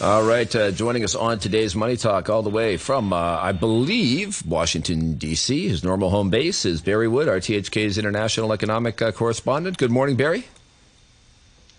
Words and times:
All 0.00 0.22
right, 0.22 0.54
uh, 0.54 0.70
joining 0.70 1.02
us 1.02 1.16
on 1.16 1.40
today's 1.40 1.74
Money 1.74 1.96
Talk, 1.96 2.30
all 2.30 2.44
the 2.44 2.50
way 2.50 2.76
from, 2.76 3.12
uh, 3.12 3.16
I 3.16 3.50
believe, 3.50 4.46
Washington, 4.46 5.14
D.C., 5.14 5.66
his 5.66 5.82
normal 5.82 6.10
home 6.10 6.30
base 6.30 6.64
is 6.64 6.80
Barry 6.80 7.08
Wood, 7.08 7.26
RTHK's 7.26 7.98
international 7.98 8.52
economic 8.52 9.02
uh, 9.02 9.10
correspondent. 9.10 9.76
Good 9.76 9.90
morning, 9.90 10.14
Barry. 10.14 10.44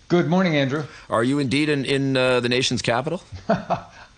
Good 0.08 0.28
morning, 0.28 0.54
Andrew. 0.54 0.84
Are 1.08 1.24
you 1.24 1.38
indeed 1.38 1.70
in, 1.70 1.86
in 1.86 2.14
uh, 2.14 2.40
the 2.40 2.50
nation's 2.50 2.82
capital? 2.82 3.22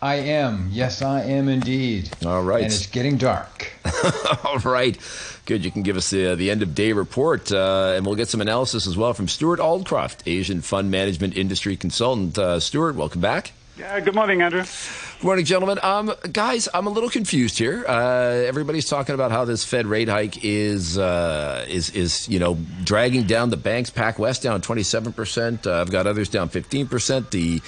I 0.03 0.17
am. 0.17 0.71
Yes, 0.73 1.01
I 1.01 1.23
am 1.23 1.49
indeed. 1.49 2.11
All 2.27 2.43
right. 2.43 2.65
And 2.65 2.73
it's 2.73 2.87
getting 2.87 3.19
dark. 3.19 3.71
all 4.45 4.59
right. 4.59 4.99
Good. 5.47 5.65
You 5.65 5.71
can 5.71 5.85
give 5.85 5.97
us 5.97 6.11
the, 6.11 6.35
the 6.35 6.51
end 6.51 6.63
of 6.63 6.75
day 6.75 6.93
report, 6.93 7.53
uh, 7.53 7.93
and 7.95 8.05
we'll 8.05 8.17
get 8.17 8.27
some 8.27 8.41
analysis 8.41 8.89
as 8.89 8.97
well 8.97 9.15
from 9.15 9.29
Stewart 9.29 9.61
Aldcroft, 9.61 10.23
Asian 10.27 10.61
Fund 10.61 10.91
Management 10.91 11.37
Industry 11.37 11.77
Consultant. 11.77 12.37
Uh, 12.37 12.59
Stewart, 12.59 12.97
welcome 12.97 13.21
back. 13.21 13.53
Yeah, 13.79 14.01
good 14.01 14.15
morning, 14.15 14.43
Andrew. 14.43 14.63
Good 14.63 15.25
morning, 15.25 15.45
gentlemen. 15.47 15.79
Um, 15.83 16.13
guys, 16.31 16.69
I'm 16.75 16.87
a 16.87 16.91
little 16.91 17.09
confused 17.09 17.57
here. 17.57 17.85
Uh, 17.89 18.45
everybody's 18.47 18.87
talking 18.87 19.15
about 19.15 19.31
how 19.31 19.47
this 19.47 19.65
Fed 19.65 19.87
rate 19.87 20.09
hike 20.09 20.45
is 20.45 20.99
uh, 20.99 21.65
is 21.69 21.89
is 21.91 22.29
you 22.29 22.39
know 22.39 22.59
dragging 22.85 23.23
down 23.27 23.49
the 23.49 23.57
banks. 23.57 23.89
PacWest 23.89 24.43
down 24.43 24.61
27 24.61 25.15
percent. 25.15 25.67
Uh, 25.67 25.81
I've 25.81 25.91
got 25.91 26.07
others 26.07 26.29
down 26.29 26.51
15 26.51 26.87
percent. 26.87 27.31
The 27.31 27.63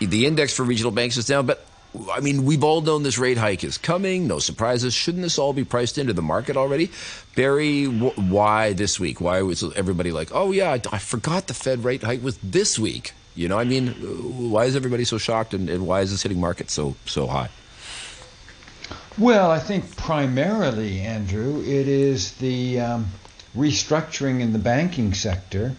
the 0.00 0.26
index 0.26 0.54
for 0.54 0.62
regional 0.62 0.92
banks 0.92 1.16
is 1.16 1.26
down, 1.26 1.46
but 1.46 1.66
I 2.12 2.20
mean, 2.20 2.44
we've 2.44 2.62
all 2.62 2.80
known 2.80 3.02
this 3.02 3.18
rate 3.18 3.38
hike 3.38 3.64
is 3.64 3.76
coming. 3.76 4.28
No 4.28 4.38
surprises. 4.38 4.94
Shouldn't 4.94 5.22
this 5.24 5.36
all 5.38 5.52
be 5.52 5.64
priced 5.64 5.98
into 5.98 6.12
the 6.12 6.22
market 6.22 6.56
already? 6.56 6.92
Barry, 7.34 7.86
wh- 7.86 8.16
why 8.30 8.72
this 8.72 9.00
week? 9.00 9.20
Why 9.20 9.42
was 9.42 9.64
everybody 9.74 10.12
like, 10.12 10.30
oh 10.32 10.52
yeah, 10.52 10.70
I, 10.70 10.80
I 10.92 10.98
forgot 10.98 11.48
the 11.48 11.54
Fed 11.54 11.82
rate 11.82 12.02
hike 12.04 12.22
was 12.22 12.36
this 12.38 12.78
week? 12.78 13.14
You 13.34 13.48
know, 13.48 13.58
I 13.58 13.64
mean, 13.64 13.88
why 14.50 14.66
is 14.66 14.76
everybody 14.76 15.04
so 15.04 15.18
shocked, 15.18 15.54
and, 15.54 15.68
and 15.68 15.86
why 15.86 16.02
is 16.02 16.10
this 16.10 16.22
hitting 16.22 16.40
market 16.40 16.70
so 16.70 16.94
so 17.04 17.26
high? 17.26 17.50
Well, 19.18 19.50
I 19.50 19.58
think 19.58 19.96
primarily, 19.96 21.00
Andrew, 21.00 21.60
it 21.60 21.88
is 21.88 22.32
the 22.34 22.80
um, 22.80 23.06
restructuring 23.56 24.40
in 24.40 24.52
the 24.52 24.58
banking 24.58 25.14
sector 25.14 25.74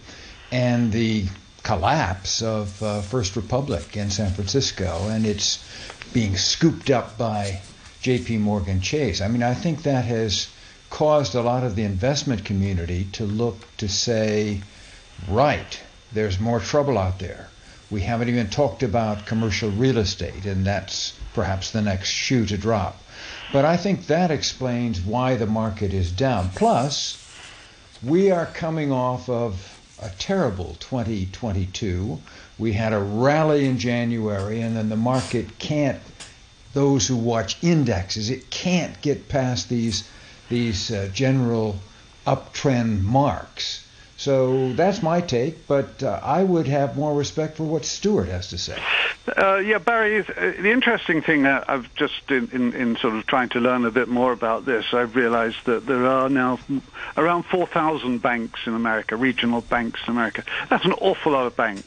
and 0.52 0.92
the 0.92 1.26
collapse 1.64 2.42
of 2.42 2.82
uh, 2.82 3.02
First 3.02 3.36
Republic 3.36 3.98
in 3.98 4.10
San 4.10 4.32
Francisco, 4.32 5.08
and 5.10 5.26
it's 5.26 5.64
being 6.14 6.38
scooped 6.38 6.90
up 6.90 7.18
by 7.18 7.62
J.P. 8.02 8.38
Morgan 8.38 8.82
Chase. 8.82 9.20
I 9.20 9.28
mean, 9.28 9.44
I 9.44 9.54
think 9.54 9.84
that 9.84 10.06
has 10.06 10.48
caused 10.90 11.36
a 11.36 11.42
lot 11.42 11.64
of 11.64 11.76
the 11.76 11.84
investment 11.84 12.46
community 12.46 13.06
to 13.14 13.26
look 13.26 13.58
to 13.78 13.90
say, 13.90 14.62
right, 15.28 15.82
there's 16.14 16.40
more 16.40 16.60
trouble 16.60 16.98
out 16.98 17.20
there. 17.20 17.50
We 17.90 18.02
haven't 18.02 18.30
even 18.30 18.50
talked 18.50 18.84
about 18.84 19.26
commercial 19.26 19.70
real 19.70 19.98
estate, 19.98 20.46
and 20.46 20.66
that's 20.66 21.14
perhaps 21.34 21.72
the 21.72 21.82
next 21.82 22.10
shoe 22.10 22.46
to 22.48 22.58
drop. 22.58 23.02
But 23.54 23.66
I 23.66 23.78
think 23.78 24.08
that 24.08 24.32
explains 24.32 25.02
why 25.02 25.36
the 25.36 25.46
market 25.46 25.94
is 25.94 26.12
down. 26.12 26.50
Plus, 26.56 27.22
we 28.04 28.32
are 28.32 28.46
coming 28.46 28.92
off 28.92 29.30
of 29.30 29.80
a 30.02 30.10
terrible 30.10 30.76
2022. 30.80 32.20
We 32.58 32.74
had 32.74 32.94
a 32.94 33.00
rally 33.00 33.66
in 33.66 33.78
January, 33.78 34.62
and 34.62 34.76
then 34.76 34.90
the 34.90 34.96
market 34.96 35.58
can't. 35.60 36.00
Those 36.74 37.08
who 37.08 37.16
watch 37.16 37.58
indexes, 37.64 38.30
it 38.30 38.50
can't 38.50 39.00
get 39.02 39.30
past 39.30 39.70
these 39.70 40.04
these 40.50 40.92
uh, 40.92 41.10
general 41.14 41.80
uptrend 42.28 43.02
marks. 43.02 43.86
So 44.18 44.72
that's 44.74 45.04
my 45.04 45.20
take, 45.20 45.68
but 45.68 46.02
uh, 46.02 46.20
I 46.24 46.42
would 46.42 46.68
have 46.68 46.98
more 46.98 47.14
respect 47.14 47.58
for 47.58 47.64
what 47.64 47.84
Stewart 47.84 48.30
has 48.30 48.50
to 48.50 48.58
say. 48.58 48.82
Uh, 49.28 49.58
yeah, 49.58 49.78
Barry, 49.78 50.20
uh, 50.20 50.24
the 50.62 50.72
interesting 50.72 51.22
thing 51.22 51.44
that 51.44 51.70
I've 51.70 51.94
just, 51.96 52.32
in, 52.32 52.50
in, 52.54 52.74
in, 52.74 52.96
sort 52.96 53.16
of 53.16 53.26
trying 53.26 53.50
to 53.50 53.60
learn 53.60 53.84
a 53.84 53.92
bit 53.92 54.08
more 54.08 54.32
about 54.32 54.66
this, 54.66 54.94
I've 54.94 55.16
realized 55.16 55.58
that 55.66 55.86
there 55.86 56.06
are 56.06 56.30
now 56.30 56.60
around 57.18 57.44
4,000 57.44 58.22
banks 58.22 58.62
in 58.66 58.74
America, 58.74 59.18
regional 59.18 59.62
banks 59.62 60.00
in 60.08 60.14
America. 60.14 60.44
That's 60.70 60.86
an 60.86 60.94
awful 60.94 61.34
lot 61.34 61.48
of 61.48 61.58
banks. 61.58 61.86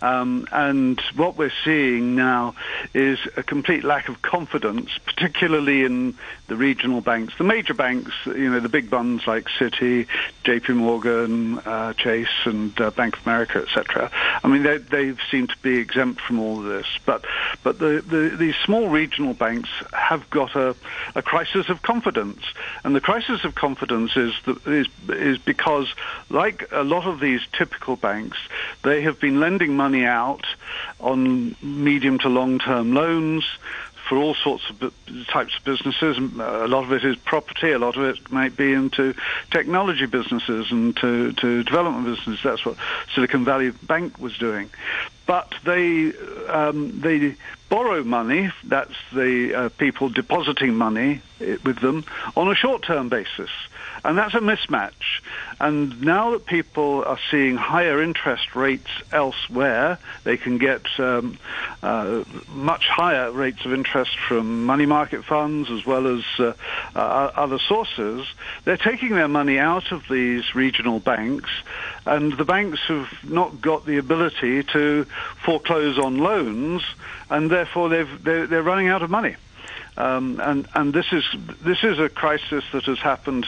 Um, 0.00 0.46
and 0.52 1.00
what 1.16 1.36
we're 1.36 1.52
seeing 1.64 2.14
now 2.14 2.54
is 2.94 3.18
a 3.36 3.42
complete 3.42 3.84
lack 3.84 4.08
of 4.08 4.22
confidence, 4.22 4.90
particularly 5.04 5.84
in 5.84 6.16
the 6.48 6.56
regional 6.56 7.00
banks. 7.00 7.36
The 7.36 7.44
major 7.44 7.74
banks, 7.74 8.12
you 8.26 8.50
know, 8.50 8.60
the 8.60 8.68
big 8.68 8.90
ones 8.90 9.26
like 9.26 9.44
Citi, 9.58 10.06
J.P. 10.44 10.72
Morgan, 10.72 11.58
uh, 11.58 11.92
Chase, 11.92 12.28
and 12.46 12.78
uh, 12.80 12.90
Bank 12.90 13.18
of 13.18 13.26
America, 13.26 13.62
etc. 13.62 14.10
I 14.42 14.48
mean, 14.48 14.62
they, 14.62 14.78
they 14.78 15.14
seem 15.30 15.46
to 15.46 15.58
be 15.58 15.76
exempt 15.76 16.20
from 16.22 16.40
all 16.40 16.60
this. 16.60 16.86
But 17.04 17.24
but 17.62 17.78
the, 17.78 18.02
the 18.06 18.36
these 18.36 18.56
small 18.64 18.88
regional 18.88 19.34
banks 19.34 19.68
have 19.92 20.28
got 20.30 20.56
a, 20.56 20.74
a 21.14 21.22
crisis 21.22 21.68
of 21.68 21.82
confidence, 21.82 22.42
and 22.82 22.96
the 22.96 23.00
crisis 23.00 23.44
of 23.44 23.54
confidence 23.54 24.16
is 24.16 24.32
the, 24.46 24.54
is 24.66 24.86
is 25.10 25.38
because, 25.38 25.94
like 26.30 26.68
a 26.72 26.82
lot 26.82 27.06
of 27.06 27.20
these 27.20 27.42
typical 27.52 27.96
banks, 27.96 28.38
they 28.82 29.02
have 29.02 29.20
been 29.20 29.38
lending 29.38 29.76
money 29.76 30.04
out 30.06 30.46
on 30.98 31.54
medium 31.60 32.18
to 32.20 32.28
long 32.28 32.58
term 32.58 32.94
loans 32.94 33.44
for 34.08 34.16
all 34.16 34.34
sorts 34.34 34.64
of 34.70 34.92
types 35.26 35.56
of 35.56 35.64
businesses. 35.64 36.18
Uh, 36.18 36.64
a 36.64 36.68
lot 36.68 36.84
of 36.84 36.92
it 36.92 37.04
is 37.04 37.16
property. 37.16 37.72
A 37.72 37.78
lot 37.78 37.96
of 37.96 38.04
it 38.04 38.30
might 38.30 38.56
be 38.56 38.72
into 38.72 39.14
technology 39.50 40.06
businesses 40.06 40.70
and 40.70 40.96
to, 40.96 41.32
to 41.32 41.62
development 41.64 42.06
businesses. 42.06 42.42
That's 42.42 42.64
what 42.64 42.76
Silicon 43.14 43.44
Valley 43.44 43.70
Bank 43.70 44.18
was 44.18 44.36
doing. 44.38 44.70
But 45.28 45.54
they 45.62 46.10
um, 46.48 47.00
they 47.00 47.36
borrow 47.68 48.02
money. 48.02 48.50
That's 48.64 48.94
the 49.12 49.54
uh, 49.54 49.68
people 49.70 50.08
depositing 50.08 50.74
money 50.74 51.20
eh, 51.40 51.58
with 51.64 51.80
them 51.80 52.04
on 52.36 52.50
a 52.50 52.54
short-term 52.54 53.08
basis. 53.08 53.50
And 54.04 54.16
that's 54.16 54.34
a 54.34 54.40
mismatch. 54.40 55.20
And 55.60 56.02
now 56.02 56.30
that 56.30 56.46
people 56.46 57.04
are 57.04 57.18
seeing 57.30 57.56
higher 57.56 58.02
interest 58.02 58.54
rates 58.54 58.88
elsewhere, 59.12 59.98
they 60.24 60.36
can 60.36 60.58
get 60.58 60.82
um, 60.98 61.38
uh, 61.82 62.24
much 62.54 62.86
higher 62.86 63.30
rates 63.32 63.64
of 63.64 63.72
interest 63.72 64.16
from 64.18 64.64
money 64.64 64.86
market 64.86 65.24
funds 65.24 65.70
as 65.70 65.84
well 65.84 66.06
as 66.06 66.24
uh, 66.38 66.52
uh, 66.94 67.32
other 67.34 67.58
sources. 67.58 68.26
They're 68.64 68.76
taking 68.76 69.10
their 69.10 69.28
money 69.28 69.58
out 69.58 69.90
of 69.90 70.04
these 70.08 70.54
regional 70.54 71.00
banks, 71.00 71.50
and 72.06 72.32
the 72.32 72.44
banks 72.44 72.80
have 72.88 73.08
not 73.24 73.60
got 73.60 73.86
the 73.86 73.98
ability 73.98 74.62
to 74.64 75.06
foreclose 75.44 75.98
on 75.98 76.18
loans, 76.18 76.82
and 77.30 77.50
therefore 77.50 77.88
they've, 77.88 78.24
they're, 78.24 78.46
they're 78.46 78.62
running 78.62 78.88
out 78.88 79.02
of 79.02 79.10
money. 79.10 79.36
Um, 79.96 80.40
and 80.40 80.68
and 80.74 80.94
this 80.94 81.12
is 81.12 81.24
this 81.64 81.82
is 81.82 81.98
a 81.98 82.08
crisis 82.08 82.62
that 82.72 82.84
has 82.84 83.00
happened 83.00 83.46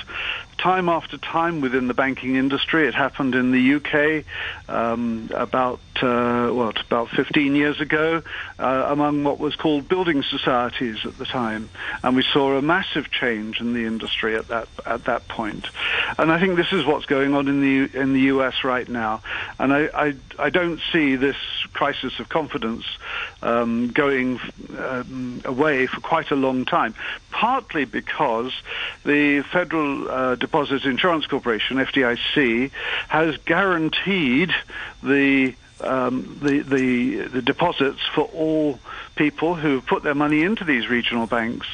time 0.61 0.89
after 0.89 1.17
time 1.17 1.61
within 1.61 1.89
the 1.89 1.95
banking 1.95 2.37
industry. 2.37 2.87
It 2.87 2.95
happened 2.95 3.35
in 3.35 3.51
the 3.51 3.75
UK 3.77 4.25
um, 4.69 5.31
about 5.35 5.81
uh, 6.03 6.51
what 6.51 6.81
about 6.81 7.09
15 7.11 7.55
years 7.55 7.81
ago 7.81 8.23
uh, 8.59 8.87
among 8.89 9.25
what 9.25 9.39
was 9.39 9.57
called 9.57 9.89
building 9.89 10.23
societies 10.23 10.99
at 11.05 11.17
the 11.19 11.25
time, 11.25 11.69
and 12.03 12.17
we 12.17 12.23
saw 12.23 12.57
a 12.57 12.63
massive 12.63 13.11
change 13.11 13.61
in 13.61 13.73
the 13.73 13.85
industry 13.87 14.37
at 14.37 14.49
that 14.49 14.69
at 14.87 15.05
that 15.05 15.27
point. 15.29 15.67
And 16.19 16.31
I 16.31 16.39
think 16.39 16.57
this 16.57 16.73
is 16.73 16.85
what's 16.85 17.07
going 17.07 17.35
on 17.35 17.49
in 17.49 17.61
the 17.61 17.99
in 17.99 18.13
the 18.13 18.21
US 18.33 18.65
right 18.65 18.89
now. 18.89 19.23
And 19.59 19.73
I 19.73 19.89
I, 19.95 20.15
I 20.39 20.51
don't 20.51 20.81
see 20.93 21.17
this 21.17 21.37
crisis 21.73 22.19
of 22.21 22.29
confidence 22.29 22.85
um, 23.43 23.89
going 23.89 24.41
um, 24.79 25.41
away 25.45 25.87
for 25.87 26.01
quite 26.01 26.31
a 26.31 26.37
long 26.37 26.65
time. 26.65 26.95
Partly 27.31 27.85
because 27.85 28.53
the 29.05 29.43
Federal 29.43 30.11
uh, 30.11 30.35
Deposit 30.51 30.85
Insurance 30.85 31.27
Corporation 31.27 31.77
(FDIC) 31.77 32.73
has 33.07 33.37
guaranteed 33.47 34.51
the 35.01 35.55
um, 35.83 36.39
the, 36.43 36.61
the, 36.61 37.17
the 37.29 37.43
deposits 37.43 38.01
for 38.15 38.25
all 38.27 38.79
people 39.21 39.55
who 39.55 39.75
have 39.75 39.87
put 39.87 40.03
their 40.03 40.15
money 40.15 40.43
into 40.43 40.65
these 40.65 40.89
regional 40.89 41.27
banks, 41.27 41.67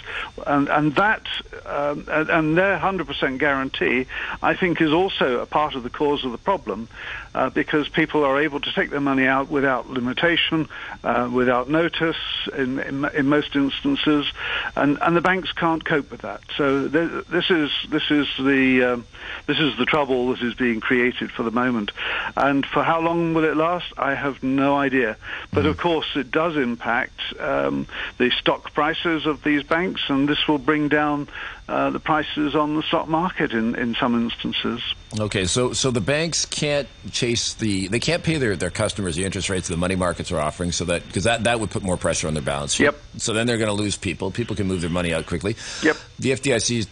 and 0.46 0.68
and 0.68 0.96
that 0.96 1.22
um, 1.64 2.04
and, 2.08 2.28
and, 2.28 2.58
their 2.58 2.76
100% 2.78 3.38
guarantee, 3.38 4.06
I 4.42 4.56
think, 4.56 4.80
is 4.80 4.92
also 4.92 5.38
a 5.40 5.46
part 5.46 5.74
of 5.74 5.82
the 5.82 5.90
cause 5.90 6.24
of 6.24 6.32
the 6.32 6.38
problem, 6.38 6.88
uh, 7.34 7.50
because 7.50 7.88
people 7.88 8.24
are 8.24 8.40
able 8.40 8.60
to 8.60 8.72
take 8.72 8.90
their 8.90 9.00
money 9.00 9.26
out 9.26 9.48
without 9.48 9.88
limitation, 9.88 10.68
uh, 11.04 11.28
without 11.32 11.68
notice, 11.68 12.16
in, 12.56 12.80
in, 12.80 13.04
in 13.04 13.28
most 13.28 13.54
instances, 13.54 14.26
and 14.74 14.98
and 15.00 15.16
the 15.16 15.20
banks 15.20 15.52
can't 15.52 15.84
cope 15.84 16.10
with 16.10 16.22
that. 16.22 16.40
So 16.56 16.88
th- 16.88 17.26
this 17.26 17.50
is 17.50 17.70
this 17.88 18.10
is 18.10 18.26
the 18.38 18.82
um, 18.94 19.06
this 19.46 19.60
is 19.60 19.76
the 19.76 19.86
trouble 19.86 20.30
that 20.30 20.42
is 20.42 20.54
being 20.54 20.80
created 20.80 21.30
for 21.30 21.44
the 21.44 21.52
moment, 21.52 21.92
and 22.36 22.66
for 22.66 22.82
how 22.82 23.00
long 23.00 23.34
will 23.34 23.44
it 23.44 23.56
last? 23.56 23.92
I 23.96 24.14
have 24.14 24.42
no 24.42 24.76
idea. 24.76 25.16
But 25.52 25.64
mm. 25.64 25.68
of 25.68 25.78
course, 25.78 26.06
it 26.16 26.30
does 26.30 26.56
impact 26.56 27.18
um, 27.40 27.86
the 28.18 28.30
stock 28.30 28.72
prices 28.72 29.26
of 29.26 29.42
these 29.42 29.62
banks, 29.62 30.02
and 30.08 30.28
this 30.28 30.46
will 30.46 30.58
bring 30.58 30.88
down 30.88 31.28
uh, 31.68 31.90
the 31.90 32.00
prices 32.00 32.54
on 32.54 32.76
the 32.76 32.82
stock 32.82 33.08
market 33.08 33.52
in, 33.52 33.74
in 33.74 33.94
some 33.94 34.14
instances. 34.14 34.82
Okay, 35.18 35.46
so 35.46 35.72
so 35.72 35.90
the 35.90 36.00
banks 36.00 36.44
can't 36.44 36.88
chase 37.10 37.54
the 37.54 37.88
they 37.88 38.00
can't 38.00 38.22
pay 38.22 38.38
their, 38.38 38.54
their 38.56 38.70
customers 38.70 39.16
the 39.16 39.24
interest 39.24 39.48
rates 39.48 39.68
the 39.68 39.76
money 39.76 39.96
markets 39.96 40.30
are 40.30 40.40
offering, 40.40 40.72
so 40.72 40.84
that 40.84 41.06
because 41.06 41.24
that, 41.24 41.44
that 41.44 41.58
would 41.58 41.70
put 41.70 41.82
more 41.82 41.96
pressure 41.96 42.28
on 42.28 42.34
their 42.34 42.42
balance 42.42 42.74
sheet. 42.74 42.84
Yep. 42.84 42.96
So 43.18 43.32
then 43.32 43.46
they're 43.46 43.58
going 43.58 43.68
to 43.68 43.74
lose 43.74 43.96
people. 43.96 44.30
People 44.30 44.56
can 44.56 44.66
move 44.66 44.80
their 44.80 44.90
money 44.90 45.12
out 45.14 45.26
quickly. 45.26 45.56
Yep. 45.82 45.96
The 46.18 46.30
FDIC's 46.32 46.88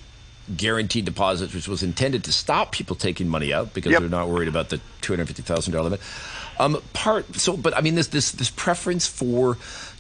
guaranteed 0.57 1.05
deposits, 1.05 1.55
which 1.55 1.69
was 1.69 1.83
intended 1.83 2.25
to 2.25 2.33
stop 2.33 2.73
people 2.73 2.97
taking 2.97 3.29
money 3.29 3.53
out 3.53 3.73
because 3.75 3.93
yep. 3.93 4.01
they're 4.01 4.11
not 4.11 4.29
worried 4.29 4.49
about 4.49 4.69
the 4.69 4.81
two 5.01 5.13
hundred 5.13 5.27
fifty 5.27 5.43
thousand 5.43 5.73
dollar 5.73 5.85
limit. 5.85 6.01
Um, 6.59 6.81
part 6.93 7.35
so, 7.37 7.57
but 7.57 7.77
I 7.77 7.81
mean 7.81 7.95
this 7.95 8.09
this 8.09 8.33
this 8.33 8.51
preference 8.51 9.07
for 9.07 9.57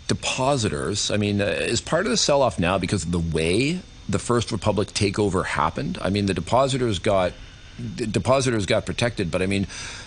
depositors. 0.06 1.11
I 1.11 1.17
mean, 1.17 1.41
uh, 1.41 1.44
is 1.44 1.81
part 1.81 2.06
of 2.06 2.11
the 2.11 2.17
sell 2.17 2.43
off 2.43 2.58
now 2.58 2.79
because 2.79 3.05
of 3.05 3.12
the 3.12 3.19
way 3.19 3.81
the 4.08 4.19
First 4.19 4.52
Republic 4.52 4.88
takeover 4.88 5.44
happened. 5.44 5.99
I 6.02 6.11
mean, 6.11 6.26
the 6.26 6.35
depositors 6.35 6.99
got 6.99 7.32
depositors 7.76 8.67
got 8.67 8.87
protected, 8.87 9.31
but 9.31 9.43
I 9.43 9.47
mean, 9.47 9.67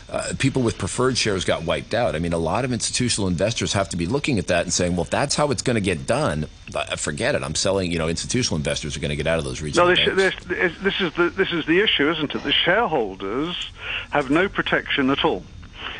uh, 0.09 0.33
people 0.39 0.61
with 0.61 0.77
preferred 0.77 1.17
shares 1.17 1.43
got 1.43 1.63
wiped 1.63 1.93
out. 1.93 2.15
I 2.15 2.19
mean, 2.19 2.31
a 2.31 2.37
lot 2.37 2.63
of 2.63 2.71
institutional 2.71 3.27
investors 3.27 3.73
have 3.73 3.89
to 3.89 3.97
be 3.97 4.05
looking 4.05 4.39
at 4.39 4.47
that 4.47 4.63
and 4.63 4.71
saying, 4.71 4.93
well, 4.93 5.03
if 5.03 5.09
that's 5.09 5.35
how 5.35 5.51
it's 5.51 5.61
going 5.61 5.75
to 5.75 5.81
get 5.81 6.07
done, 6.07 6.47
uh, 6.73 6.95
forget 6.95 7.35
it. 7.35 7.43
I'm 7.43 7.55
selling. 7.55 7.91
You 7.91 7.97
know, 7.97 8.07
institutional 8.07 8.57
investors 8.57 8.95
are 8.95 9.01
going 9.01 9.09
to 9.09 9.17
get 9.17 9.27
out 9.27 9.37
of 9.37 9.43
those 9.43 9.61
regional 9.61 9.89
no, 9.89 9.95
this, 9.95 10.33
this, 10.45 10.77
this, 10.77 11.01
is 11.01 11.13
the 11.13 11.29
this 11.29 11.51
is 11.51 11.65
the 11.65 11.81
issue, 11.81 12.09
isn't 12.09 12.33
it? 12.33 12.43
The 12.43 12.53
shareholders 12.53 13.71
have 14.11 14.29
no 14.29 14.47
protection 14.47 15.09
at 15.09 15.25
all. 15.25 15.43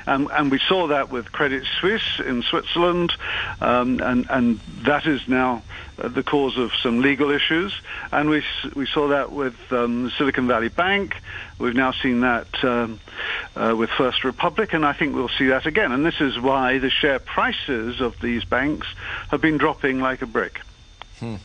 And, 0.06 0.29
and 0.31 0.51
we 0.51 0.59
saw 0.59 0.88
that 0.88 1.09
with 1.12 1.31
Credit 1.31 1.63
Suisse 1.79 2.19
in 2.25 2.41
Switzerland, 2.44 3.13
um, 3.62 4.00
and, 4.01 4.25
and 4.29 4.59
that 4.83 5.06
is 5.06 5.27
now 5.27 5.63
uh, 5.97 6.07
the 6.07 6.24
cause 6.24 6.57
of 6.57 6.71
some 6.81 7.01
legal 7.01 7.31
issues. 7.31 7.74
And 8.12 8.29
we, 8.29 8.44
we 8.75 8.85
saw 8.85 9.09
that 9.09 9.31
with 9.31 9.56
um, 9.71 10.12
Silicon 10.18 10.47
Valley 10.47 10.69
Bank. 10.69 11.15
We've 11.59 11.75
now 11.75 11.91
seen 11.91 12.21
that 12.21 12.47
um, 12.63 13.00
uh, 13.56 13.75
with 13.77 13.89
First 13.89 14.24
Republic, 14.24 14.74
and 14.74 14.85
I 14.85 14.94
think 14.94 15.15
we'll 15.15 15.29
see 15.29 15.47
that 15.47 15.65
again. 15.65 15.91
And 15.91 16.06
this 16.06 16.21
is 16.21 16.39
why 16.39 16.77
the 16.77 16.89
share 16.89 17.19
prices 17.19 18.01
of 18.01 18.19
these 18.21 18.45
banks 18.45 18.88
have 19.30 19.41
been 19.41 19.57
dropping 19.57 20.00
like 20.00 20.21
a 20.21 20.27
brick. 20.27 20.62
Hmm. 21.19 21.35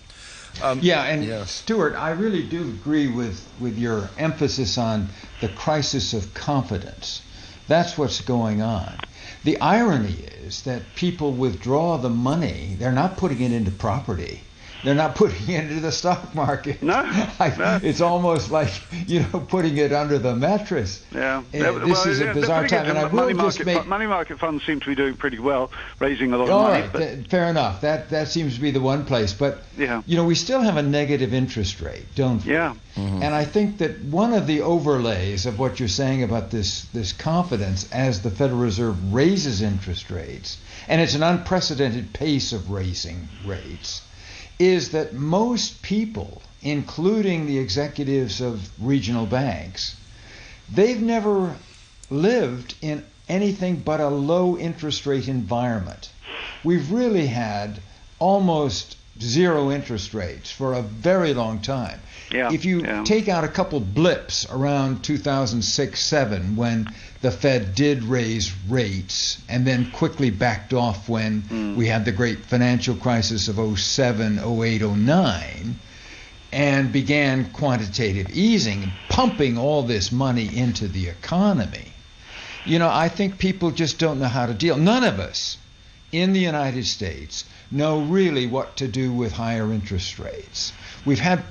Um, 0.62 0.80
yeah, 0.82 1.04
and 1.04 1.24
yes. 1.24 1.50
Stewart, 1.50 1.94
I 1.94 2.10
really 2.10 2.42
do 2.46 2.62
agree 2.62 3.08
with, 3.08 3.42
with 3.58 3.78
your 3.78 4.10
emphasis 4.18 4.76
on 4.76 5.08
the 5.40 5.48
crisis 5.48 6.12
of 6.12 6.34
confidence. 6.34 7.22
That's 7.72 7.96
what's 7.96 8.20
going 8.20 8.60
on. 8.60 8.98
The 9.44 9.58
irony 9.58 10.26
is 10.44 10.60
that 10.64 10.94
people 10.94 11.32
withdraw 11.32 11.96
the 11.96 12.10
money, 12.10 12.76
they're 12.78 12.92
not 12.92 13.16
putting 13.16 13.40
it 13.40 13.50
into 13.50 13.70
property. 13.70 14.42
They're 14.84 14.94
not 14.96 15.14
putting 15.14 15.54
it 15.54 15.64
into 15.64 15.80
the 15.80 15.92
stock 15.92 16.34
market. 16.34 16.82
No, 16.82 16.94
I, 17.38 17.54
no. 17.56 17.78
It's 17.82 18.00
almost 18.00 18.50
like 18.50 18.72
you 19.06 19.20
know 19.20 19.40
putting 19.40 19.76
it 19.76 19.92
under 19.92 20.18
the 20.18 20.34
mattress. 20.34 21.04
Yeah, 21.12 21.38
uh, 21.38 21.42
this 21.52 21.62
well, 21.62 22.08
is 22.08 22.20
a 22.20 22.34
bizarre 22.34 22.66
time, 22.66 22.86
and 22.86 22.98
I 22.98 23.04
will 23.04 23.14
money 23.14 23.34
just 23.34 23.58
market, 23.58 23.66
make 23.66 23.86
money 23.86 24.06
market 24.06 24.40
funds 24.40 24.64
seem 24.64 24.80
to 24.80 24.86
be 24.86 24.94
doing 24.96 25.14
pretty 25.14 25.38
well, 25.38 25.70
raising 26.00 26.32
a 26.32 26.36
lot 26.36 26.44
of 26.44 26.50
All 26.50 26.62
money. 26.64 26.82
Right, 26.82 26.92
th- 26.92 27.28
fair 27.28 27.48
enough. 27.48 27.82
That 27.82 28.10
that 28.10 28.28
seems 28.28 28.56
to 28.56 28.60
be 28.60 28.72
the 28.72 28.80
one 28.80 29.04
place, 29.04 29.32
but 29.32 29.62
yeah. 29.78 30.02
you 30.04 30.16
know 30.16 30.24
we 30.24 30.34
still 30.34 30.60
have 30.60 30.76
a 30.76 30.82
negative 30.82 31.32
interest 31.32 31.80
rate, 31.80 32.06
don't 32.16 32.44
we? 32.44 32.52
Yeah. 32.52 32.74
Mm-hmm. 32.96 33.22
And 33.22 33.34
I 33.34 33.44
think 33.44 33.78
that 33.78 34.02
one 34.02 34.34
of 34.34 34.46
the 34.46 34.62
overlays 34.62 35.46
of 35.46 35.58
what 35.58 35.78
you're 35.78 35.88
saying 35.88 36.24
about 36.24 36.50
this 36.50 36.86
this 36.86 37.12
confidence 37.12 37.90
as 37.92 38.22
the 38.22 38.30
Federal 38.30 38.60
Reserve 38.60 39.14
raises 39.14 39.62
interest 39.62 40.10
rates, 40.10 40.58
and 40.88 41.00
it's 41.00 41.14
an 41.14 41.22
unprecedented 41.22 42.12
pace 42.12 42.52
of 42.52 42.70
raising 42.70 43.28
rates 43.46 44.02
is 44.62 44.90
that 44.90 45.12
most 45.12 45.82
people, 45.82 46.40
including 46.62 47.46
the 47.46 47.58
executives 47.58 48.40
of 48.40 48.70
regional 48.80 49.26
banks, 49.26 49.96
they've 50.72 51.02
never 51.02 51.56
lived 52.10 52.74
in 52.80 53.04
anything 53.28 53.76
but 53.76 54.00
a 54.00 54.08
low 54.08 54.56
interest 54.56 55.04
rate 55.04 55.26
environment. 55.26 56.10
We've 56.62 56.92
really 56.92 57.26
had 57.26 57.80
almost 58.20 58.96
zero 59.20 59.70
interest 59.70 60.14
rates 60.14 60.50
for 60.50 60.74
a 60.74 60.82
very 60.82 61.34
long 61.34 61.60
time. 61.60 62.00
Yeah, 62.30 62.52
if 62.52 62.64
you 62.64 62.82
yeah. 62.82 63.04
take 63.04 63.28
out 63.28 63.44
a 63.44 63.48
couple 63.48 63.78
blips 63.80 64.50
around 64.50 65.04
2006 65.04 66.00
7 66.00 66.56
when 66.56 66.88
the 67.20 67.30
Fed 67.30 67.74
did 67.74 68.02
raise 68.02 68.52
rates 68.68 69.40
and 69.48 69.66
then 69.66 69.90
quickly 69.90 70.30
backed 70.30 70.72
off 70.72 71.08
when 71.08 71.42
mm. 71.42 71.76
we 71.76 71.86
had 71.86 72.04
the 72.04 72.12
great 72.12 72.44
financial 72.46 72.96
crisis 72.96 73.48
of 73.48 73.78
07, 73.78 74.38
08, 74.38 74.82
09 74.82 75.76
and 76.52 76.92
began 76.92 77.50
quantitative 77.52 78.28
easing, 78.30 78.92
pumping 79.08 79.56
all 79.56 79.82
this 79.82 80.12
money 80.12 80.54
into 80.54 80.86
the 80.86 81.08
economy. 81.08 81.92
You 82.64 82.78
know, 82.78 82.90
I 82.90 83.08
think 83.08 83.38
people 83.38 83.70
just 83.70 83.98
don't 83.98 84.20
know 84.20 84.28
how 84.28 84.46
to 84.46 84.54
deal. 84.54 84.76
None 84.76 85.02
of 85.02 85.18
us 85.18 85.56
in 86.12 86.32
the 86.32 86.40
United 86.40 86.86
States 86.86 87.44
know 87.70 88.02
really 88.02 88.46
what 88.46 88.76
to 88.76 88.86
do 88.86 89.12
with 89.12 89.32
higher 89.32 89.72
interest 89.72 90.18
rates. 90.18 90.72
We've 91.04 91.18
had, 91.18 91.42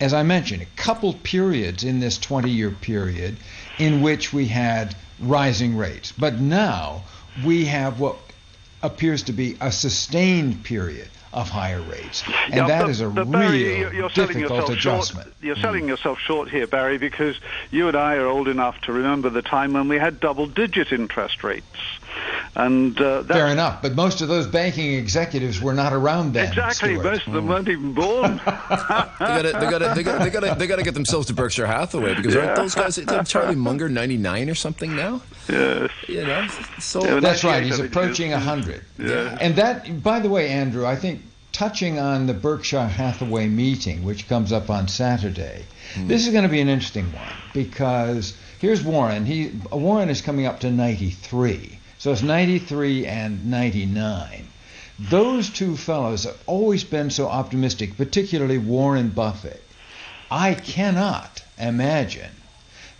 as 0.00 0.14
I 0.14 0.22
mentioned, 0.22 0.62
a 0.62 0.82
couple 0.82 1.12
periods 1.12 1.84
in 1.84 2.00
this 2.00 2.18
20 2.18 2.50
year 2.50 2.70
period 2.70 3.36
in 3.78 4.02
which 4.02 4.32
we 4.32 4.46
had 4.46 4.96
rising 5.20 5.76
rates. 5.76 6.12
But 6.12 6.40
now 6.40 7.02
we 7.44 7.66
have 7.66 8.00
what 8.00 8.16
appears 8.82 9.24
to 9.24 9.32
be 9.32 9.56
a 9.60 9.70
sustained 9.70 10.64
period 10.64 11.08
of 11.32 11.50
higher 11.50 11.82
rates, 11.82 12.22
and 12.46 12.54
yeah, 12.54 12.66
that 12.66 12.82
but, 12.82 12.90
is 12.90 13.00
a 13.02 13.08
but 13.08 13.30
Barry, 13.30 13.82
real 13.82 13.92
you're 13.92 14.08
difficult 14.08 14.70
adjustment. 14.70 15.26
Short, 15.26 15.36
you're 15.42 15.56
selling 15.56 15.84
mm. 15.84 15.88
yourself 15.88 16.18
short 16.18 16.48
here, 16.48 16.66
Barry, 16.66 16.96
because 16.96 17.36
you 17.70 17.88
and 17.88 17.96
I 17.96 18.14
are 18.14 18.26
old 18.26 18.48
enough 18.48 18.80
to 18.82 18.92
remember 18.92 19.28
the 19.28 19.42
time 19.42 19.74
when 19.74 19.86
we 19.88 19.98
had 19.98 20.18
double-digit 20.18 20.92
interest 20.92 21.44
rates. 21.44 21.66
And 22.56 22.98
uh, 22.98 23.22
fair 23.24 23.48
enough, 23.48 23.82
but 23.82 23.94
most 23.94 24.22
of 24.22 24.28
those 24.28 24.46
banking 24.46 24.94
executives 24.94 25.60
were 25.60 25.74
not 25.74 25.92
around 25.92 26.32
then. 26.32 26.48
Exactly, 26.48 26.94
Stewart. 26.94 27.04
most 27.04 27.26
of 27.26 27.34
them 27.34 27.44
mm. 27.44 27.48
weren't 27.50 27.68
even 27.68 27.92
born. 27.92 28.36
they 28.46 28.46
got 29.20 29.42
to 29.42 29.92
they 29.94 30.02
got 30.02 30.58
they 30.58 30.66
got 30.66 30.76
to 30.76 30.82
get 30.82 30.94
themselves 30.94 31.26
to 31.26 31.34
Berkshire 31.34 31.66
Hathaway 31.66 32.14
because 32.14 32.34
yeah. 32.34 32.46
aren't 32.46 32.56
those 32.56 32.74
guys? 32.74 32.98
Charlie 33.28 33.56
Munger 33.56 33.90
ninety 33.90 34.16
nine 34.16 34.48
or 34.48 34.54
something 34.54 34.96
now? 34.96 35.20
Yes. 35.50 35.90
You 36.08 36.24
know, 36.24 36.48
so 36.78 37.04
yeah, 37.04 37.20
that's 37.20 37.44
right. 37.44 37.62
He's 37.62 37.78
approaching 37.78 38.30
hundred. 38.30 38.82
Yeah. 38.98 39.36
And 39.38 39.56
that, 39.56 40.02
by 40.02 40.20
the 40.20 40.30
way, 40.30 40.48
Andrew, 40.48 40.86
I 40.86 40.96
think 40.96 41.20
touching 41.52 41.98
on 41.98 42.26
the 42.26 42.34
Berkshire 42.34 42.86
Hathaway 42.86 43.48
meeting, 43.48 44.02
which 44.02 44.28
comes 44.28 44.50
up 44.50 44.70
on 44.70 44.88
Saturday, 44.88 45.64
mm. 45.92 46.08
this 46.08 46.26
is 46.26 46.32
going 46.32 46.44
to 46.44 46.50
be 46.50 46.60
an 46.60 46.68
interesting 46.68 47.12
one 47.12 47.32
because 47.52 48.34
here's 48.60 48.82
Warren. 48.82 49.26
He 49.26 49.52
Warren 49.70 50.08
is 50.08 50.22
coming 50.22 50.46
up 50.46 50.60
to 50.60 50.70
93, 50.70 51.75
so 51.98 52.12
it's 52.12 52.22
93 52.22 53.06
and 53.06 53.46
99. 53.46 54.46
Those 54.98 55.50
two 55.50 55.76
fellows 55.76 56.24
have 56.24 56.36
always 56.46 56.84
been 56.84 57.10
so 57.10 57.26
optimistic, 57.26 57.96
particularly 57.96 58.58
Warren 58.58 59.10
Buffett. 59.10 59.62
I 60.30 60.54
cannot 60.54 61.42
imagine 61.58 62.30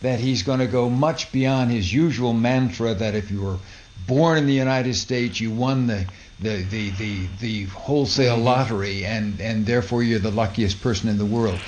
that 0.03 0.21
he's 0.21 0.43
going 0.43 0.61
to 0.61 0.67
go 0.67 0.91
much 0.91 1.33
beyond 1.33 1.71
his 1.71 1.93
usual 1.93 2.33
mantra 2.33 2.95
that 2.95 3.15
if 3.15 3.31
you 3.31 3.43
were 3.43 3.59
born 4.07 4.39
in 4.39 4.47
the 4.47 4.53
United 4.53 4.95
States, 4.95 5.41
you 5.41 5.51
won 5.51 5.87
the 5.87 6.07
the, 6.41 6.63
the, 6.65 6.91
the, 6.91 7.27
the 7.41 7.65
wholesale 7.65 8.37
lottery 8.37 9.05
and, 9.05 9.41
and 9.41 9.65
therefore 9.65 10.03
you're 10.03 10.19
the 10.19 10.31
luckiest 10.31 10.83
person 10.83 11.09
in 11.09 11.19
the 11.19 11.25
world. 11.25 11.59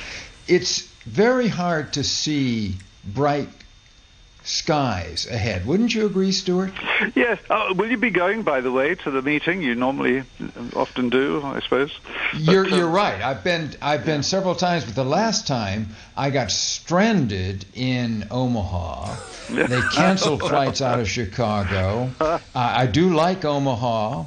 It's 0.47 0.83
very 1.07 1.49
hard 1.49 1.95
to 1.95 2.05
see 2.05 2.75
bright 3.05 3.49
skies 4.49 5.27
ahead. 5.27 5.67
Wouldn't 5.67 5.95
you 5.95 6.07
agree, 6.07 6.33
Stewart? 6.33 6.73
Yes. 7.15 7.39
Uh, 7.49 7.75
will 7.77 7.91
you 7.91 7.97
be 7.97 8.11
going, 8.11 8.43
by 8.43 8.61
the 8.61 8.73
way, 8.73 8.95
to 8.95 9.11
the 9.11 9.23
meeting? 9.23 9.63
You 9.63 9.75
normally 9.75 10.25
often 10.75 11.11
do, 11.11 11.43
I 11.45 11.61
suppose. 11.61 11.97
You're 12.35 12.67
uh, 12.67 12.77
you're 12.77 12.89
right. 12.89 13.21
I've 13.21 13.45
been 13.45 13.71
I've 13.83 14.05
been 14.05 14.23
several 14.23 14.55
times, 14.55 14.85
but 14.85 14.95
the 14.95 15.05
last 15.05 15.47
time 15.47 15.89
I 16.17 16.31
got 16.31 16.51
stranded 16.51 17.67
in 17.75 18.27
Omaha. 18.31 19.17
They 19.51 19.81
canceled 19.93 20.41
flights 20.41 20.81
out 20.81 21.01
of 21.01 21.09
Chicago. 21.09 22.11
Uh, 22.19 22.39
I 22.55 22.87
do 22.87 23.15
like 23.15 23.45
Omaha 23.45 24.25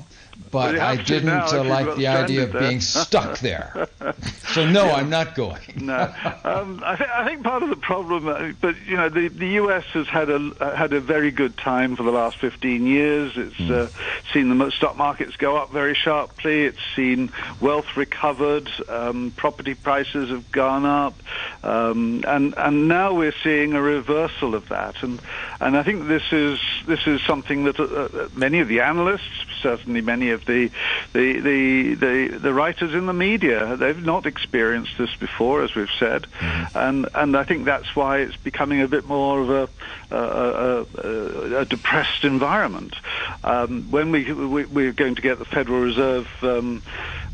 but 0.51 0.77
I 0.77 1.01
didn't 1.01 1.29
uh, 1.29 1.63
like 1.63 1.95
the 1.95 2.07
idea 2.07 2.43
of 2.43 2.51
being 2.51 2.81
stuck 2.81 3.39
there. 3.39 3.87
so 4.53 4.69
no, 4.69 4.85
yeah. 4.85 4.93
I'm 4.93 5.09
not 5.09 5.35
going. 5.35 5.61
no, 5.77 6.13
um, 6.43 6.81
I, 6.85 6.95
th- 6.95 7.09
I, 7.09 7.25
think 7.25 7.43
part 7.43 7.63
of 7.63 7.69
the 7.69 7.75
problem, 7.75 8.27
uh, 8.27 8.51
but 8.59 8.75
you 8.85 8.97
know, 8.97 9.09
the, 9.09 9.27
the 9.29 9.47
U.S. 9.47 9.83
has 9.93 10.07
had 10.07 10.29
a 10.29 10.51
uh, 10.59 10.75
had 10.75 10.93
a 10.93 10.99
very 10.99 11.31
good 11.31 11.57
time 11.57 11.95
for 11.95 12.03
the 12.03 12.11
last 12.11 12.37
15 12.37 12.85
years. 12.85 13.33
It's 13.35 13.55
mm. 13.55 13.71
uh, 13.71 13.87
seen 14.33 14.57
the 14.57 14.71
stock 14.71 14.97
markets 14.97 15.35
go 15.37 15.57
up 15.57 15.71
very 15.71 15.95
sharply. 15.95 16.63
It's 16.63 16.79
seen 16.95 17.31
wealth 17.59 17.97
recovered, 17.97 18.69
um, 18.89 19.31
property 19.35 19.73
prices 19.73 20.29
have 20.29 20.51
gone 20.51 20.85
up, 20.85 21.15
um, 21.63 22.23
and 22.27 22.53
and 22.57 22.87
now 22.87 23.13
we're 23.13 23.35
seeing 23.43 23.73
a 23.73 23.81
reversal 23.81 24.55
of 24.55 24.69
that. 24.69 25.01
And 25.03 25.21
and 25.59 25.77
I 25.77 25.83
think 25.83 26.07
this 26.07 26.31
is 26.31 26.59
this 26.87 27.05
is 27.07 27.21
something 27.21 27.65
that 27.65 27.79
uh, 27.79 27.83
uh 27.83 28.29
many 28.35 28.59
of 28.59 28.67
the 28.67 28.81
analysts, 28.81 29.45
certainly 29.61 30.01
many 30.01 30.31
of 30.31 30.45
the 30.45 30.69
the, 31.13 31.39
the 31.39 31.93
the 31.95 32.37
the 32.37 32.53
writers 32.53 32.93
in 32.93 33.05
the 33.05 33.13
media, 33.13 33.75
they've 33.75 34.03
not 34.03 34.25
experienced 34.41 34.97
this 34.97 35.13
before, 35.15 35.63
as 35.63 35.75
we've 35.75 35.89
said, 35.99 36.23
mm-hmm. 36.23 36.77
and 36.77 37.09
and 37.13 37.37
I 37.37 37.43
think 37.43 37.65
that's 37.65 37.95
why 37.95 38.19
it's 38.19 38.37
becoming 38.37 38.81
a 38.81 38.87
bit 38.87 39.05
more 39.05 39.41
of 39.41 39.49
a 39.49 39.69
a, 40.15 40.85
a, 41.03 41.57
a 41.59 41.65
depressed 41.65 42.23
environment. 42.23 42.95
Um, 43.43 43.89
when 43.91 44.11
we, 44.11 44.31
we 44.33 44.87
are 44.87 44.93
going 44.93 45.15
to 45.15 45.21
get 45.21 45.39
the 45.39 45.45
Federal 45.45 45.79
Reserve. 45.79 46.27
Um, 46.41 46.81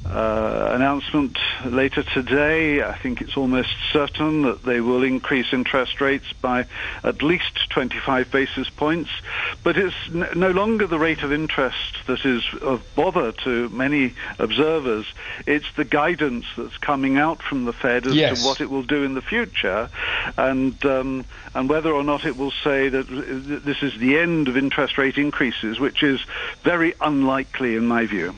uh, 0.05 0.69
announcement 0.71 1.37
later 1.65 2.03
today. 2.03 2.81
I 2.81 2.97
think 2.97 3.21
it's 3.21 3.37
almost 3.37 3.69
certain 3.91 4.43
that 4.43 4.63
they 4.63 4.81
will 4.81 5.03
increase 5.03 5.47
interest 5.51 6.01
rates 6.01 6.25
by 6.41 6.65
at 7.03 7.21
least 7.21 7.69
25 7.71 8.31
basis 8.31 8.69
points. 8.69 9.09
But 9.63 9.77
it's 9.77 9.95
n- 10.07 10.27
no 10.35 10.51
longer 10.51 10.87
the 10.87 10.99
rate 10.99 11.23
of 11.23 11.31
interest 11.31 11.97
that 12.07 12.25
is 12.25 12.43
of 12.61 12.83
bother 12.95 13.31
to 13.43 13.69
many 13.69 14.13
observers. 14.39 15.05
It's 15.45 15.71
the 15.75 15.85
guidance 15.85 16.45
that's 16.57 16.77
coming 16.77 17.17
out 17.17 17.41
from 17.41 17.65
the 17.65 17.73
Fed 17.73 18.07
as 18.07 18.15
yes. 18.15 18.41
to 18.41 18.47
what 18.47 18.61
it 18.61 18.69
will 18.69 18.83
do 18.83 19.03
in 19.03 19.13
the 19.13 19.21
future, 19.21 19.89
and 20.37 20.83
um, 20.85 21.25
and 21.53 21.69
whether 21.69 21.91
or 21.91 22.03
not 22.03 22.25
it 22.25 22.37
will 22.37 22.53
say 22.63 22.89
that 22.89 23.07
this 23.65 23.81
is 23.81 23.97
the 23.99 24.17
end 24.17 24.47
of 24.47 24.57
interest 24.57 24.97
rate 24.97 25.17
increases, 25.17 25.79
which 25.79 26.03
is 26.03 26.19
very 26.63 26.93
unlikely 27.01 27.75
in 27.75 27.87
my 27.87 28.05
view. 28.05 28.35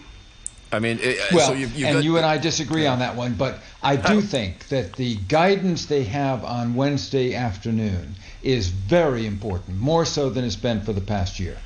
I 0.72 0.80
mean, 0.80 1.00
it, 1.02 1.20
uh, 1.20 1.26
well, 1.34 1.48
so 1.48 1.54
you've, 1.54 1.76
you've 1.76 1.88
and 1.88 1.96
got, 1.98 2.04
you 2.04 2.18
and 2.18 2.26
I 2.26 2.38
disagree 2.38 2.84
yeah. 2.84 2.94
on 2.94 3.00
that 3.00 3.16
one, 3.16 3.34
but 3.34 3.60
I 3.82 3.96
do 3.96 4.22
think 4.22 4.68
that 4.70 4.94
the 4.94 5.16
guidance 5.28 5.88
they 5.88 6.04
have 6.04 6.44
on 6.44 6.76
Wednesday 6.76 7.34
afternoon 7.34 8.16
is 8.44 8.68
very 8.68 9.26
important, 9.26 9.80
more 9.80 10.06
so 10.06 10.30
than 10.30 10.44
it's 10.44 10.56
been 10.56 10.82
for 10.82 10.94
the 10.94 11.02
past 11.02 11.40
year. 11.40 11.58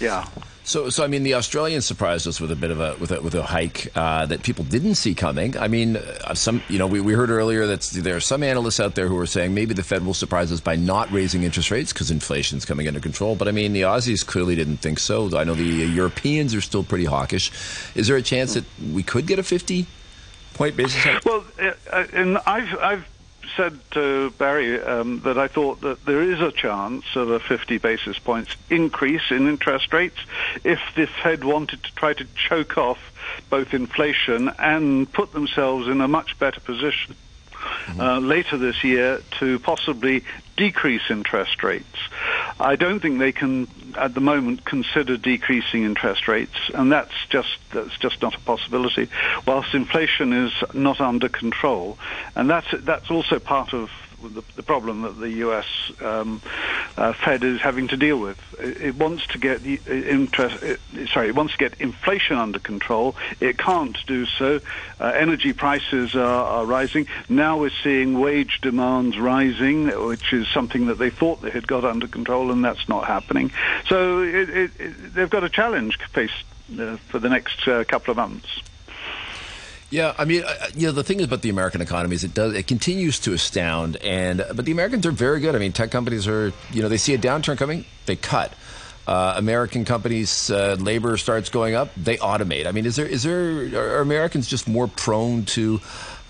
Yeah. 0.00 0.26
So, 0.64 0.90
so 0.90 1.02
I 1.02 1.06
mean, 1.06 1.22
the 1.22 1.32
Australians 1.32 1.86
surprised 1.86 2.28
us 2.28 2.42
with 2.42 2.52
a 2.52 2.56
bit 2.56 2.70
of 2.70 2.78
a 2.78 2.94
with 2.96 3.10
a, 3.10 3.22
with 3.22 3.34
a 3.34 3.42
hike 3.42 3.90
uh, 3.96 4.26
that 4.26 4.42
people 4.42 4.64
didn't 4.64 4.96
see 4.96 5.14
coming. 5.14 5.56
I 5.56 5.66
mean, 5.66 5.96
uh, 5.96 6.34
some 6.34 6.62
you 6.68 6.78
know 6.78 6.86
we, 6.86 7.00
we 7.00 7.14
heard 7.14 7.30
earlier 7.30 7.66
that 7.66 7.80
there 7.80 8.16
are 8.16 8.20
some 8.20 8.42
analysts 8.42 8.78
out 8.78 8.94
there 8.94 9.08
who 9.08 9.18
are 9.18 9.26
saying 9.26 9.54
maybe 9.54 9.72
the 9.72 9.82
Fed 9.82 10.04
will 10.04 10.12
surprise 10.12 10.52
us 10.52 10.60
by 10.60 10.76
not 10.76 11.10
raising 11.10 11.42
interest 11.42 11.70
rates 11.70 11.94
because 11.94 12.10
inflation 12.10 12.58
is 12.58 12.66
coming 12.66 12.86
under 12.86 13.00
control. 13.00 13.34
But 13.34 13.48
I 13.48 13.52
mean, 13.52 13.72
the 13.72 13.82
Aussies 13.82 14.26
clearly 14.26 14.56
didn't 14.56 14.76
think 14.76 14.98
so. 14.98 15.34
I 15.38 15.44
know 15.44 15.54
the 15.54 15.64
Europeans 15.64 16.54
are 16.54 16.60
still 16.60 16.84
pretty 16.84 17.06
hawkish. 17.06 17.50
Is 17.94 18.06
there 18.08 18.18
a 18.18 18.22
chance 18.22 18.52
that 18.52 18.64
we 18.92 19.02
could 19.02 19.26
get 19.26 19.38
a 19.38 19.42
fifty 19.42 19.86
point 20.52 20.76
basis? 20.76 21.02
Well, 21.24 21.44
uh, 21.58 22.04
and 22.12 22.36
I've 22.44 22.78
I've 22.78 23.08
said 23.56 23.78
to 23.92 24.30
Barry 24.30 24.80
um, 24.80 25.20
that 25.20 25.38
I 25.38 25.48
thought 25.48 25.80
that 25.82 26.04
there 26.04 26.22
is 26.22 26.40
a 26.40 26.52
chance 26.52 27.04
of 27.16 27.30
a 27.30 27.40
50 27.40 27.78
basis 27.78 28.18
points 28.18 28.54
increase 28.70 29.30
in 29.30 29.48
interest 29.48 29.92
rates 29.92 30.18
if 30.64 30.80
the 30.94 31.06
Fed 31.06 31.44
wanted 31.44 31.82
to 31.84 31.94
try 31.94 32.12
to 32.12 32.26
choke 32.34 32.78
off 32.78 32.98
both 33.50 33.74
inflation 33.74 34.48
and 34.58 35.10
put 35.12 35.32
themselves 35.32 35.88
in 35.88 36.00
a 36.00 36.08
much 36.08 36.38
better 36.38 36.60
position 36.60 37.14
mm-hmm. 37.52 38.00
uh, 38.00 38.20
later 38.20 38.56
this 38.56 38.84
year 38.84 39.20
to 39.38 39.58
possibly 39.58 40.24
decrease 40.56 41.02
interest 41.10 41.62
rates. 41.62 41.98
I 42.60 42.76
don't 42.76 43.00
think 43.00 43.18
they 43.18 43.32
can, 43.32 43.68
at 43.96 44.14
the 44.14 44.20
moment, 44.20 44.64
consider 44.64 45.16
decreasing 45.16 45.84
interest 45.84 46.26
rates, 46.26 46.56
and 46.74 46.90
that's 46.90 47.14
just 47.28 47.56
that's 47.72 47.96
just 47.98 48.20
not 48.20 48.34
a 48.34 48.40
possibility. 48.40 49.08
Whilst 49.46 49.74
inflation 49.74 50.32
is 50.32 50.52
not 50.74 51.00
under 51.00 51.28
control, 51.28 51.98
and 52.34 52.50
that's 52.50 52.66
that's 52.82 53.10
also 53.10 53.38
part 53.38 53.72
of 53.74 53.90
the, 54.22 54.42
the 54.56 54.62
problem 54.62 55.02
that 55.02 55.18
the 55.18 55.30
U.S. 55.30 55.66
Um, 56.00 56.42
uh, 56.96 57.12
Fed 57.24 57.44
is 57.44 57.60
having 57.60 57.88
to 57.88 57.96
deal 57.96 58.18
with. 58.18 58.38
It, 58.58 58.80
it 58.80 58.94
wants 58.96 59.26
to 59.28 59.38
get 59.38 59.62
uh, 59.62 59.92
interest. 59.92 60.62
It, 60.62 60.80
sorry, 61.12 61.28
it 61.28 61.34
wants 61.34 61.52
to 61.54 61.58
get 61.58 61.80
inflation 61.80 62.36
under 62.36 62.58
control. 62.58 63.16
It 63.40 63.58
can't 63.58 63.96
do 64.06 64.26
so. 64.26 64.60
Uh, 65.00 65.04
energy 65.04 65.52
prices 65.52 66.14
are, 66.14 66.18
are, 66.20 66.66
rising. 66.66 67.06
Now 67.28 67.58
we're 67.58 67.70
seeing 67.82 68.18
wage 68.20 68.60
demands 68.60 69.18
rising, 69.18 69.86
which 70.06 70.32
is 70.32 70.46
something 70.48 70.86
that 70.86 70.98
they 70.98 71.10
thought 71.10 71.42
they 71.42 71.50
had 71.50 71.66
got 71.66 71.84
under 71.84 72.08
control, 72.08 72.50
and 72.50 72.64
that's 72.64 72.88
not 72.88 73.06
happening. 73.06 73.52
So 73.86 74.22
it, 74.22 75.14
they've 75.14 75.30
got 75.30 75.44
a 75.44 75.48
challenge 75.48 75.98
faced 76.12 76.44
uh, 76.78 76.96
for 77.08 77.18
the 77.18 77.28
next 77.28 77.66
uh, 77.66 77.84
couple 77.84 78.10
of 78.10 78.16
months. 78.16 78.62
Yeah, 79.90 80.14
I 80.18 80.26
mean, 80.26 80.44
uh, 80.44 80.52
you 80.74 80.86
know, 80.86 80.92
the 80.92 81.02
thing 81.02 81.18
is 81.18 81.24
about 81.24 81.40
the 81.40 81.48
American 81.48 81.80
economy 81.80 82.14
is 82.14 82.22
it 82.22 82.34
does 82.34 82.52
it 82.52 82.66
continues 82.66 83.18
to 83.20 83.32
astound, 83.32 83.96
and 83.96 84.44
but 84.54 84.66
the 84.66 84.72
Americans 84.72 85.06
are 85.06 85.12
very 85.12 85.40
good. 85.40 85.54
I 85.54 85.58
mean, 85.58 85.72
tech 85.72 85.90
companies 85.90 86.28
are, 86.28 86.52
you 86.72 86.82
know, 86.82 86.88
they 86.88 86.98
see 86.98 87.14
a 87.14 87.18
downturn 87.18 87.56
coming, 87.56 87.86
they 88.06 88.16
cut. 88.16 88.52
Uh, 89.06 89.34
American 89.38 89.86
companies, 89.86 90.50
uh, 90.50 90.76
labor 90.78 91.16
starts 91.16 91.48
going 91.48 91.74
up, 91.74 91.88
they 91.96 92.18
automate. 92.18 92.66
I 92.66 92.72
mean, 92.72 92.84
is 92.84 92.96
there 92.96 93.06
is 93.06 93.22
there 93.22 93.96
are 93.96 94.00
Americans 94.00 94.46
just 94.46 94.68
more 94.68 94.88
prone 94.88 95.46
to, 95.46 95.80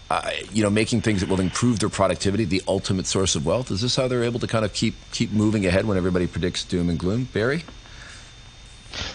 uh, 0.08 0.30
you 0.52 0.62
know, 0.62 0.70
making 0.70 1.00
things 1.00 1.18
that 1.20 1.28
will 1.28 1.40
improve 1.40 1.80
their 1.80 1.88
productivity, 1.88 2.44
the 2.44 2.62
ultimate 2.68 3.06
source 3.06 3.34
of 3.34 3.44
wealth? 3.44 3.72
Is 3.72 3.80
this 3.80 3.96
how 3.96 4.06
they're 4.06 4.22
able 4.22 4.38
to 4.38 4.46
kind 4.46 4.64
of 4.64 4.72
keep 4.72 4.94
keep 5.10 5.32
moving 5.32 5.66
ahead 5.66 5.84
when 5.84 5.96
everybody 5.96 6.28
predicts 6.28 6.62
doom 6.62 6.88
and 6.88 6.96
gloom? 6.96 7.24
Barry. 7.32 7.64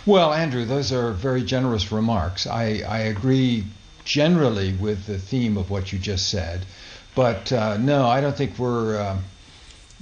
Well, 0.05 0.33
Andrew, 0.33 0.65
those 0.65 0.91
are 0.91 1.13
very 1.13 1.43
generous 1.43 1.93
remarks. 1.93 2.45
I, 2.45 2.83
I 2.87 2.99
agree 2.99 3.63
generally 4.05 4.73
with 4.73 5.05
the 5.05 5.17
theme 5.17 5.57
of 5.57 5.69
what 5.69 5.91
you 5.91 5.99
just 5.99 6.29
said. 6.29 6.65
But 7.15 7.51
uh, 7.51 7.77
no, 7.77 8.05
I 8.05 8.21
don't 8.21 8.35
think 8.35 8.57
we're. 8.57 8.97
Uh, 8.97 9.19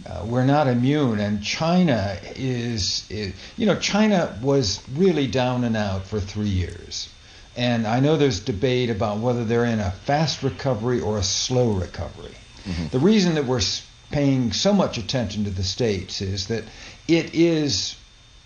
uh, 0.03 0.25
we're 0.25 0.46
not 0.46 0.67
immune, 0.67 1.20
and 1.20 1.43
China 1.43 2.17
is, 2.36 3.05
is, 3.12 3.36
you 3.55 3.67
know, 3.67 3.77
China 3.77 4.36
was 4.41 4.81
really 4.96 5.27
down 5.27 5.63
and 5.63 5.77
out 5.77 6.08
for 6.08 6.20
three 6.20 6.50
years. 6.50 7.08
And 7.55 7.86
I 7.86 8.00
know 8.00 8.17
there's 8.17 8.39
debate 8.39 8.89
about 8.89 9.20
whether 9.20 9.43
they're 9.46 9.65
in 9.65 9.79
a 9.79 9.91
fast 9.91 10.41
recovery 10.41 11.01
or 11.01 11.20
a 11.20 11.24
slow 11.24 11.74
recovery. 11.74 12.34
Mm-hmm. 12.63 12.88
The 12.88 13.00
reason 13.00 13.36
that 13.36 13.46
we're 13.46 13.62
paying 14.10 14.53
so 14.53 14.74
much 14.74 14.98
attention 14.98 15.43
to 15.43 15.51
the 15.51 15.63
States 15.63 16.22
is 16.22 16.48
that 16.48 16.63
it 17.08 17.36
is 17.36 17.96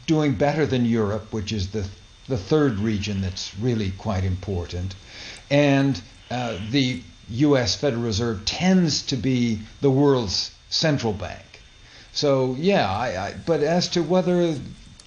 doing 0.07 0.35
better 0.35 0.65
than 0.65 0.85
Europe, 0.85 1.31
which 1.31 1.51
is 1.51 1.71
the, 1.71 1.87
the 2.27 2.37
third 2.37 2.79
region 2.79 3.21
that's 3.21 3.57
really 3.59 3.91
quite 3.91 4.23
important 4.23 4.95
and 5.49 6.01
uh, 6.29 6.57
the 6.71 7.01
U.S. 7.29 7.75
Federal 7.75 8.03
Reserve 8.03 8.45
tends 8.45 9.03
to 9.07 9.15
be 9.15 9.59
the 9.81 9.89
world's 9.89 10.51
central 10.69 11.13
bank. 11.13 11.43
So 12.13 12.55
yeah, 12.57 12.89
I, 12.89 13.27
I, 13.27 13.35
but 13.45 13.61
as 13.61 13.89
to 13.89 14.03
whether 14.03 14.55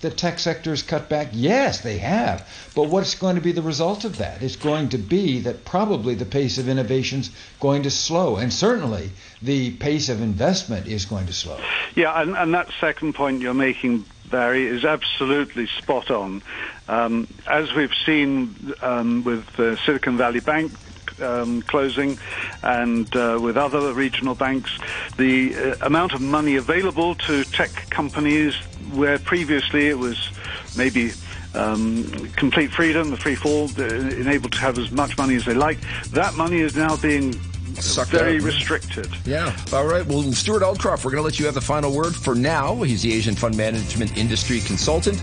the 0.00 0.10
tech 0.10 0.38
sector 0.38 0.70
has 0.70 0.82
cut 0.82 1.08
back, 1.08 1.28
yes, 1.32 1.80
they 1.80 1.98
have. 1.98 2.46
But 2.74 2.88
what's 2.88 3.14
going 3.14 3.34
to 3.34 3.40
be 3.40 3.52
the 3.52 3.62
result 3.62 4.04
of 4.04 4.18
that? 4.18 4.42
It's 4.42 4.56
going 4.56 4.90
to 4.90 4.98
be 4.98 5.40
that 5.40 5.64
probably 5.64 6.14
the 6.14 6.24
pace 6.24 6.58
of 6.58 6.68
innovation 6.68 7.20
is 7.20 7.30
going 7.60 7.82
to 7.82 7.90
slow, 7.90 8.36
and 8.36 8.52
certainly 8.52 9.10
the 9.42 9.72
pace 9.72 10.08
of 10.08 10.20
investment 10.22 10.86
is 10.86 11.04
going 11.04 11.26
to 11.26 11.32
slow. 11.32 11.58
Yeah, 11.96 12.20
and, 12.20 12.36
and 12.36 12.54
that 12.54 12.68
second 12.80 13.14
point 13.14 13.42
you're 13.42 13.54
making, 13.54 14.04
Barry, 14.30 14.66
is 14.66 14.84
absolutely 14.84 15.66
spot 15.66 16.10
on. 16.10 16.42
Um, 16.88 17.28
as 17.46 17.72
we've 17.74 17.94
seen 18.06 18.74
um, 18.80 19.22
with 19.22 19.60
uh, 19.60 19.76
Silicon 19.76 20.16
Valley 20.16 20.40
Bank 20.40 20.72
um, 21.20 21.62
closing 21.62 22.18
and 22.62 23.14
uh, 23.14 23.38
with 23.40 23.56
other 23.56 23.92
regional 23.92 24.34
banks, 24.34 24.70
the 25.16 25.54
uh, 25.54 25.86
amount 25.86 26.14
of 26.14 26.20
money 26.20 26.56
available 26.56 27.14
to 27.14 27.44
tech 27.44 27.90
companies 27.90 28.54
where 28.92 29.18
previously 29.18 29.88
it 29.88 29.98
was 29.98 30.30
maybe 30.76 31.12
um, 31.54 32.04
complete 32.36 32.70
freedom, 32.70 33.10
the 33.10 33.16
free 33.16 33.34
fall, 33.34 33.70
uh, 33.78 33.82
enabled 33.82 34.52
to 34.52 34.58
have 34.58 34.78
as 34.78 34.90
much 34.90 35.18
money 35.18 35.36
as 35.36 35.44
they 35.44 35.54
like, 35.54 35.78
that 36.12 36.34
money 36.34 36.60
is 36.60 36.74
now 36.74 36.96
being 36.96 37.38
Sucked 37.80 38.10
very 38.10 38.36
out. 38.36 38.42
restricted. 38.42 39.08
Yeah. 39.24 39.56
All 39.72 39.86
right. 39.86 40.04
Well, 40.06 40.22
Stewart 40.32 40.62
Aldcroft, 40.62 41.04
we're 41.04 41.10
going 41.10 41.22
to 41.22 41.24
let 41.24 41.38
you 41.38 41.46
have 41.46 41.54
the 41.54 41.60
final 41.60 41.92
word 41.92 42.14
for 42.14 42.34
now. 42.34 42.82
He's 42.82 43.02
the 43.02 43.12
Asian 43.12 43.34
Fund 43.34 43.56
Management 43.56 44.16
Industry 44.16 44.60
Consultant. 44.60 45.22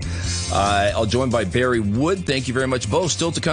Uh, 0.52 0.92
I'll 0.94 1.06
join 1.06 1.30
by 1.30 1.44
Barry 1.44 1.80
Wood. 1.80 2.26
Thank 2.26 2.48
you 2.48 2.54
very 2.54 2.66
much, 2.68 2.90
both. 2.90 3.10
Still 3.10 3.32
to 3.32 3.40
come. 3.40 3.44